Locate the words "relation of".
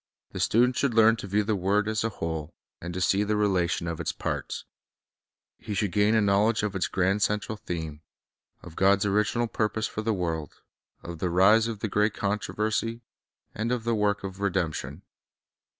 3.35-3.99